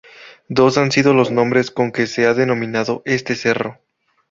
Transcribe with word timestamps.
Dos 0.47 0.79
han 0.79 0.91
sido 0.91 1.13
los 1.13 1.29
nombres 1.29 1.69
con 1.69 1.91
que 1.91 2.07
se 2.07 2.25
ha 2.25 2.33
denominado 2.33 3.03
a 3.05 3.09
este 3.11 3.35
cerro. 3.35 3.79